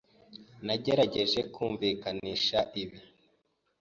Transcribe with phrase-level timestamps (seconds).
[0.65, 2.99] Nagerageje kumvikanisha ibi.